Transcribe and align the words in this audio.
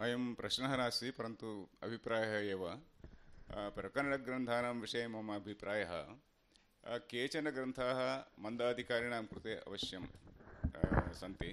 अयं 0.00 0.34
प्रश्नः 0.34 0.76
नास्ति 0.76 1.10
परन्तु 1.10 1.48
अभिप्रायः 1.82 2.34
एव। 2.50 2.60
प्रकरणग्रन्थानां 3.76 4.74
विषये 4.74 5.06
मम 5.08 5.34
अभिप्रायः। 5.34 5.92
केचन 7.10 7.50
ग्रन्थाः 7.50 7.98
मन्दाधिकारिणां 8.44 9.24
कृते 9.26 9.54
अवश्यं 9.56 10.06
सन्ति। 11.20 11.50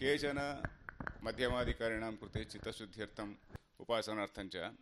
केचन 0.00 0.40
मध्यमाधिकारिणां 1.24 2.12
कृते 2.16 2.44
चित्तशुद्ध्यर्थम् 2.44 3.34
उपासनार्थं 3.80 4.48
च 4.48 4.74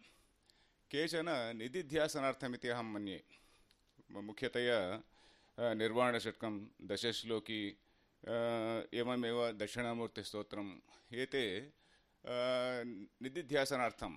केचन 0.90 1.28
निधिध्यासनार्थमिति 1.56 2.68
अहं 2.68 2.92
मन्ये। 2.94 3.22
मुख्यतया 4.10 4.80
निर्वाणषट्कं 5.74 6.54
दशश्लोकी 6.88 7.62
एवमेव 8.94 9.38
दक्षिणामूर्तिस्तोत्रम् 9.52 10.70
एते 11.14 11.44
अ, 12.25 12.35
निधिध्यासनार्थं 13.23 14.13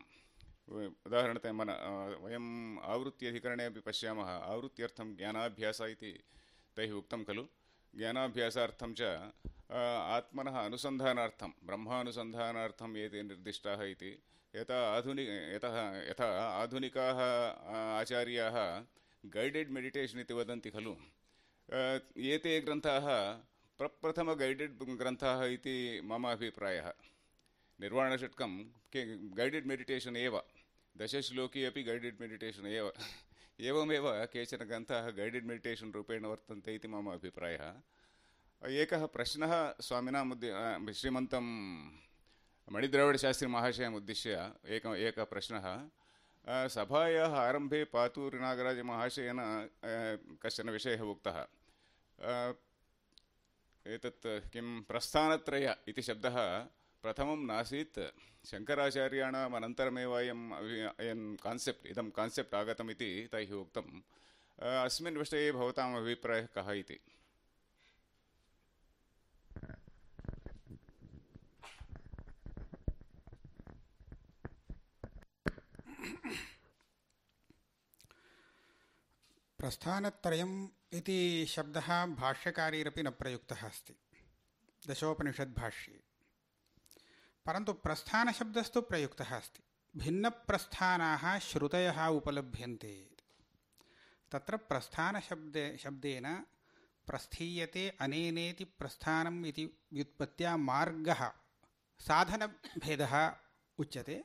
व- 0.73 0.91
उदाहरणतया 1.07 1.53
मन 1.61 1.69
अ, 1.69 1.91
वयम् 2.25 2.51
आवृत्त्यधिकरणे 2.95 3.65
अपि 3.71 3.81
पश्यामः 3.87 4.31
आवृत्त्यर्थं 4.53 5.15
ज्ञानाभ्यास 5.19 5.81
इति 5.95 6.13
तैः 6.77 6.93
उक्तं 7.01 7.25
खलु 7.29 7.45
ज्ञानाभ्यासार्थं 7.95 8.95
च 8.99 9.03
अ, 9.71 9.81
आत्मनः 10.17 10.57
अनुसन्धानार्थं 10.65 11.53
ब्रह्मानुसन्धानार्थम् 11.67 12.97
एते 13.05 13.23
निर्दिष्टाः 13.31 13.83
इति 13.95 14.11
यथा 14.55 14.79
आधुनिक 14.97 15.29
यतः 15.55 15.77
यथा 16.11 16.29
आधुनिकाः 16.63 17.21
अ, 17.21 17.77
आचार्याः 18.01 18.59
गैडेड् 19.25 19.71
मेडिटेशन् 19.77 20.21
इति 20.21 20.35
वदन्ति 20.35 20.71
खलु 20.77 20.93
अ, 20.93 21.81
एते 22.35 22.61
ग्रन्थाः 22.61 23.07
प्रप्रथम 23.81 24.35
गैडेड् 24.43 24.83
ग्रन्थाः 25.03 25.45
इति 25.57 25.77
मम 26.11 26.29
अभिप्रायः 26.33 26.93
निर्वाणषट्कं 27.80 28.58
के 28.94 29.02
गैडेड् 29.36 29.68
मेडिटेशन् 29.68 30.18
एव, 30.18 30.42
दशश्लोकी 30.96 31.64
अपि 31.66 31.84
गैडेड् 31.84 32.22
मेडिटेशन् 32.22 32.68
एव, 32.68 32.92
एवमेव 33.60 34.06
केचन 34.26 34.64
ग्रन्थाः 34.64 35.10
गैडेड् 35.10 35.46
मेडिटेशन् 35.46 35.94
रूपेण 35.94 36.26
वर्तन्ते 36.26 36.76
इति 36.76 36.88
मम 36.88 37.08
अभिप्रायः। 37.12 38.68
एकः 38.82 39.06
प्रश्नः 39.06 39.54
स्वामिनाम् 39.82 40.32
उद्दि 40.32 40.50
श्रीमन्तं 40.94 41.46
मणिद्रविडशास्त्रिमहाशयम् 42.68 43.96
उद्दिश्य 43.96 44.32
एक, 44.68 44.86
एकः 44.86 45.24
प्रश्नः। 45.24 45.66
सभायाः 46.68 47.34
आरम्भे 47.38 47.84
पातूरिनागराजमहाशयेन 47.84 49.40
कश्चन 50.44 50.70
विषयः 50.70 51.02
उक्तः। 51.04 51.38
एतत् 53.86 54.28
किं 54.52 54.68
प्रस्थानत्रय 54.82 55.76
इति 55.88 56.02
शब्दः 56.02 56.38
प्रथमं 57.02 57.46
नासीत् 57.48 58.00
शङ्कराचार्याणाम् 58.48 59.56
अनन्तरमेव 59.56 60.18
अयम् 60.18 60.54
अयं 61.00 61.36
कान्सेप्ट् 61.36 61.88
इदं 61.88 62.10
कान्सेप्ट् 62.10 62.56
आगतम् 62.56 62.92
इति 62.92 63.30
तैः 63.32 63.54
उक्तम् 63.54 64.02
अस्मिन् 64.62 65.18
विषये 65.18 65.52
भवताम् 65.52 65.96
अभिप्रायः 65.96 66.46
कः 66.46 66.72
इति? 66.72 67.00
प्रस्थानत्रयम् 79.60 80.68
इति 80.94 81.46
शब्दः 81.50 82.06
भाष्यकारीरपि 82.06 83.04
न 83.04 83.10
प्रयुक्तः 83.10 83.68
अस्ति. 83.68 83.94
दशोपनिषद्भाष्ये. 84.90 86.09
परन्तु 87.50 87.74
प्रस्थानशब्दस्तु 87.74 88.82
प्रयुक्तः 88.82 89.38
अस्ति। 89.38 89.64
भिन्नप्रस्थानाः 89.98 91.40
श्रुतयः 91.40 92.08
उपलभ्यन्ते। 92.08 93.10
तत्र 94.32 94.58
प्रस्थानशब्दे, 94.58 95.78
शब्देन 95.78 96.46
प्रस्थीयते 97.08 97.98
अनेनेति 98.02 98.64
प्रस्थानम् 98.64 99.46
इति 99.46 99.66
व्युत्पत्त्या 99.94 100.58
मार्गः, 100.58 101.32
साधनभेदः 102.00 103.34
उच्यते। 103.78 104.24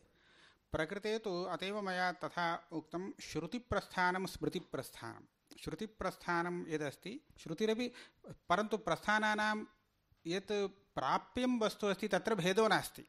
प्रकृते 0.73 1.19
तु 1.19 1.45
अतएव 1.45 1.81
मया 1.81 2.13
तथा 2.13 2.69
उक्तं 2.73 3.13
श्रुतिप्रस्थानं, 3.21 4.27
स्मृतिप्रस्थानं। 4.27 5.57
श्रुतिप्रस्थानं 5.61 6.69
यदस्ति, 6.69 7.21
श्रुतिरपि 7.39 7.93
परन्तु 8.49 8.77
प्रस्थानानां 8.77 9.65
यत् 10.27 10.53
प्राप्यं 10.95 11.61
वस्तु 11.61 11.87
अस्ति, 11.87 12.09
तत्र 12.09 12.35
भेदो 12.35 12.69
नास्ति। 12.69 13.09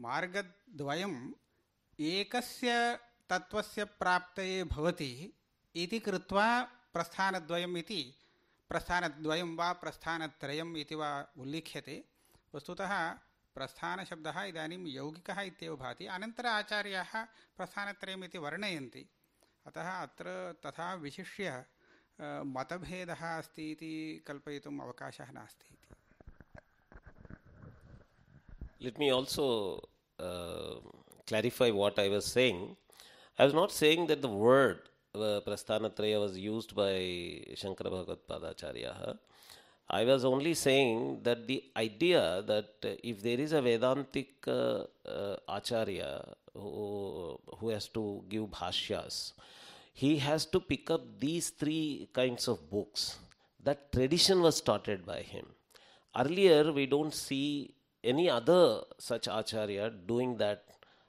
मार्गद्वयम् 0.00 1.32
एकस्य 2.00 2.98
तत्त्वस्य 3.30 3.84
प्राप्तये 3.84 4.64
भवति 4.64 5.32
इति 5.74 5.98
कृत्वा 5.98 6.46
प्रस्थानद्वयम् 6.92 7.76
इति 7.78 8.02
प्रस्थानद्वयं 8.68 9.56
वा 9.56 9.72
प्रस्थानत्रयम् 9.72 10.76
इति 10.76 10.94
वा 10.94 11.10
उल्लिख्यते। 11.38 12.04
वस्तुतः 12.54 12.92
प्रस्थानशब्दः 13.54 14.42
इदानीं 14.42 14.86
यौगिकः 14.86 15.40
इत्येव 15.40 15.76
भाति। 15.76 16.06
अनन्तर 16.06 16.46
आचार्याः 16.46 17.12
प्रस्थानत्रयमिति 17.56 18.38
वर्णयन्ति। 18.38 19.06
अतः 19.66 19.90
अत्र 20.02 20.26
तथा 20.66 20.94
विशिष्य 20.94 21.64
मतभेदः 22.20 23.22
अस्ति 23.38 23.70
इति 23.70 24.24
कल्पयितुम् 24.26 24.80
अवकाशः 24.80 25.30
नास्ति 25.32 25.68
इति। 25.72 25.94
Let 28.80 28.98
me 28.98 29.10
also 29.10 29.88
uh, 30.18 30.76
clarify 31.26 31.70
what 31.70 31.98
I 31.98 32.08
was 32.08 32.26
saying. 32.26 32.76
I 33.38 33.44
was 33.44 33.54
not 33.54 33.72
saying 33.72 34.06
that 34.08 34.22
the 34.22 34.28
word 34.28 34.80
uh, 35.14 35.40
Prasthanatraya 35.46 36.20
was 36.20 36.36
used 36.38 36.74
by 36.74 36.92
Shankara 37.54 37.90
Bhagavad 37.90 38.26
Padacharya. 38.28 39.18
I 39.88 40.04
was 40.04 40.24
only 40.24 40.54
saying 40.54 41.20
that 41.22 41.46
the 41.46 41.62
idea 41.76 42.42
that 42.46 42.70
uh, 42.84 42.94
if 43.02 43.22
there 43.22 43.38
is 43.38 43.52
a 43.52 43.60
Vedantic 43.60 44.28
uh, 44.46 44.84
uh, 45.06 45.36
Acharya 45.48 46.24
who, 46.54 47.38
who 47.58 47.68
has 47.68 47.88
to 47.88 48.24
give 48.28 48.44
bhashyas, 48.44 49.32
he 49.92 50.16
has 50.18 50.46
to 50.46 50.60
pick 50.60 50.90
up 50.90 51.02
these 51.20 51.50
three 51.50 52.08
kinds 52.12 52.48
of 52.48 52.70
books. 52.70 53.18
That 53.62 53.92
tradition 53.92 54.40
was 54.40 54.56
started 54.56 55.06
by 55.06 55.20
him. 55.20 55.46
Earlier, 56.16 56.72
we 56.72 56.86
don't 56.86 57.14
see 57.14 57.73
any 58.12 58.26
other 58.38 58.82
such 58.98 59.26
acharya 59.28 59.90
doing 60.12 60.36
that 60.38 60.64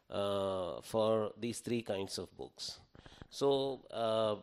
uh, 0.09 0.81
for 0.81 1.31
these 1.39 1.59
three 1.59 1.81
kinds 1.81 2.17
of 2.17 2.28
books. 2.38 2.79
So, 3.29 3.50
uh, 3.91 4.35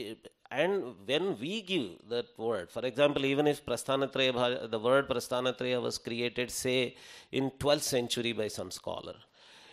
i- 0.00 0.16
and 0.50 0.94
when 1.10 1.24
we 1.40 1.54
give 1.62 1.86
that 2.08 2.26
word, 2.38 2.70
for 2.70 2.82
example, 2.90 3.24
even 3.24 3.46
if 3.52 3.64
Prasthanatraya, 3.66 4.70
the 4.70 4.78
word 4.78 5.08
Prasthanatraya 5.08 5.80
was 5.82 5.98
created, 5.98 6.50
say, 6.50 6.94
in 7.32 7.50
12th 7.62 7.82
century 7.82 8.32
by 8.32 8.48
some 8.48 8.70
scholar, 8.70 9.16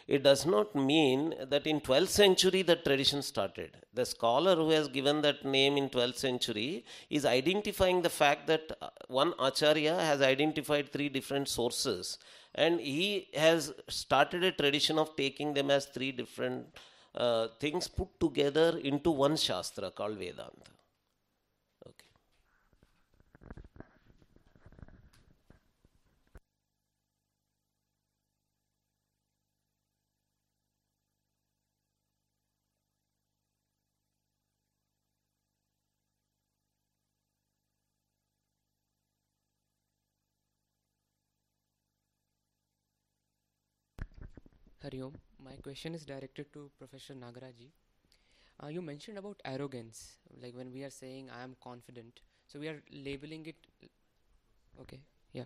it 0.08 0.24
does 0.24 0.46
not 0.46 0.76
mean 0.76 1.34
that 1.50 1.66
in 1.68 1.80
12th 1.82 2.10
century 2.10 2.62
the 2.62 2.76
tradition 2.76 3.22
started. 3.22 3.72
The 3.94 4.06
scholar 4.06 4.56
who 4.56 4.70
has 4.72 4.88
given 4.88 5.22
that 5.22 5.46
name 5.46 5.78
in 5.78 5.90
12th 5.90 6.18
century 6.18 6.86
is 7.10 7.26
identifying 7.26 8.02
the 8.02 8.10
fact 8.10 8.48
that 8.48 8.72
uh, 8.82 8.90
one 9.08 9.34
acharya 9.40 9.96
has 9.96 10.22
identified 10.22 10.92
three 10.92 11.10
different 11.10 11.48
sources 11.48 12.18
and 12.56 12.80
he 12.80 13.28
has 13.34 13.74
started 13.90 14.44
a 14.44 14.52
tradition 14.52 15.00
of 15.00 15.16
taking 15.16 15.54
them 15.54 15.72
as 15.72 15.86
three 15.86 16.12
different 16.12 16.68
uh, 17.16 17.48
things 17.60 17.88
put 17.88 18.08
together 18.20 18.80
into 18.84 19.12
one 19.12 19.36
shastra 19.38 19.92
called 19.92 20.18
vedanta 20.18 20.72
okay 21.86 22.08
My 44.84 45.56
question 45.64 45.96
is 45.96 46.06
directed 46.06 46.52
to 46.54 46.70
Professor 46.78 47.14
Nagaraji. 47.16 47.70
Uh, 48.64 48.68
you 48.68 48.82
mentioned 48.82 49.18
about 49.18 49.42
arrogance, 49.46 50.18
like 50.42 50.56
when 50.56 50.72
we 50.74 50.84
are 50.84 50.90
saying 50.90 51.30
I 51.30 51.44
am 51.44 51.56
confident. 51.64 52.22
So 52.48 52.60
we 52.60 52.68
are 52.70 52.82
labeling 52.92 53.46
it. 53.48 53.56
Okay, 54.82 55.00
yeah, 55.32 55.46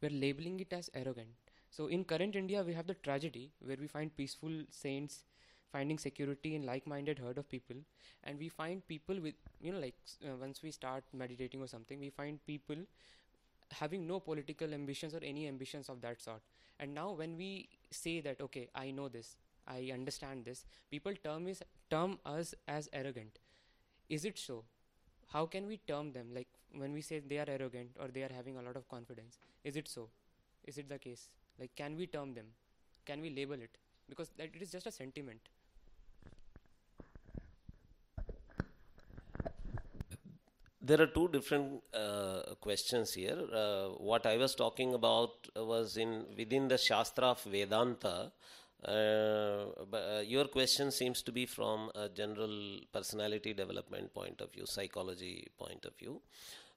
we 0.00 0.08
are 0.08 0.10
labeling 0.12 0.60
it 0.60 0.72
as 0.72 0.90
arrogant. 0.94 1.28
So 1.70 1.86
in 1.86 2.04
current 2.04 2.36
India, 2.36 2.62
we 2.62 2.72
have 2.74 2.86
the 2.86 2.94
tragedy 2.94 3.50
where 3.60 3.76
we 3.80 3.86
find 3.86 4.16
peaceful 4.16 4.62
saints 4.70 5.24
finding 5.72 5.98
security 5.98 6.54
in 6.54 6.64
like-minded 6.64 7.18
herd 7.18 7.36
of 7.38 7.48
people, 7.48 7.76
and 8.24 8.38
we 8.38 8.48
find 8.48 8.86
people 8.86 9.20
with 9.20 9.34
you 9.60 9.72
know 9.72 9.80
like 9.80 9.96
uh, 10.26 10.36
once 10.40 10.62
we 10.62 10.70
start 10.70 11.04
meditating 11.12 11.60
or 11.62 11.66
something, 11.66 11.98
we 12.00 12.10
find 12.10 12.44
people 12.46 12.76
having 13.72 14.06
no 14.06 14.20
political 14.20 14.72
ambitions 14.72 15.14
or 15.14 15.20
any 15.22 15.46
ambitions 15.48 15.88
of 15.88 16.00
that 16.02 16.20
sort. 16.20 16.40
And 16.78 16.94
now 16.94 17.12
when 17.12 17.36
we 17.36 17.68
say 17.90 18.20
that 18.20 18.40
okay, 18.40 18.68
I 18.74 18.90
know 18.90 19.08
this, 19.08 19.36
I 19.66 19.90
understand 19.92 20.44
this, 20.44 20.64
people 20.90 21.12
term 21.22 21.46
is 21.48 21.62
term 21.90 22.18
us 22.26 22.54
as 22.68 22.88
arrogant. 22.92 23.38
Is 24.08 24.24
it 24.24 24.38
so? 24.38 24.64
How 25.32 25.46
can 25.46 25.66
we 25.66 25.78
term 25.88 26.12
them 26.12 26.28
like 26.34 26.48
when 26.72 26.92
we 26.92 27.00
say 27.00 27.20
they 27.20 27.38
are 27.38 27.48
arrogant 27.48 27.90
or 28.00 28.08
they 28.08 28.22
are 28.22 28.32
having 28.34 28.56
a 28.56 28.62
lot 28.62 28.76
of 28.76 28.88
confidence? 28.88 29.38
Is 29.64 29.76
it 29.76 29.88
so? 29.88 30.08
Is 30.64 30.78
it 30.78 30.88
the 30.88 30.98
case? 30.98 31.28
Like 31.58 31.74
can 31.76 31.96
we 31.96 32.06
term 32.06 32.34
them? 32.34 32.46
Can 33.06 33.20
we 33.20 33.30
label 33.30 33.54
it? 33.54 33.78
Because 34.08 34.30
that 34.36 34.50
it 34.54 34.62
is 34.62 34.70
just 34.70 34.86
a 34.86 34.92
sentiment. 34.92 35.40
There 40.86 41.00
are 41.00 41.06
two 41.06 41.28
different 41.28 41.82
uh, 41.94 42.42
questions 42.60 43.14
here. 43.14 43.38
Uh, 43.60 43.86
what 44.08 44.26
I 44.26 44.36
was 44.36 44.54
talking 44.54 44.92
about 44.92 45.48
was 45.56 45.96
in 45.96 46.26
within 46.36 46.68
the 46.68 46.76
Shastra 46.76 47.28
of 47.28 47.42
Vedanta. 47.44 48.32
Uh, 48.84 49.64
but, 49.90 50.02
uh, 50.16 50.20
your 50.20 50.44
question 50.56 50.90
seems 50.90 51.22
to 51.22 51.32
be 51.32 51.46
from 51.46 51.90
a 51.94 52.10
general 52.10 52.80
personality 52.92 53.54
development 53.54 54.12
point 54.12 54.42
of 54.42 54.52
view, 54.52 54.66
psychology 54.66 55.48
point 55.56 55.86
of 55.86 55.96
view. 55.96 56.20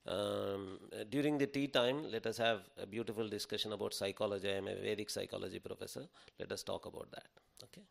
Um, 0.07 0.79
during 1.09 1.37
the 1.37 1.47
tea 1.47 1.67
time, 1.67 2.09
let 2.09 2.25
us 2.27 2.37
have 2.37 2.61
a 2.81 2.85
beautiful 2.85 3.27
discussion 3.27 3.73
about 3.73 3.93
psychology. 3.93 4.49
I 4.49 4.59
am 4.63 4.69
a 4.69 4.75
Vedic 4.75 5.09
psychology 5.09 5.59
professor. 5.59 6.05
Let 6.39 6.53
us 6.53 6.63
talk 6.63 6.85
about 6.85 7.11
that. 7.11 7.27
Okay. 7.61 7.81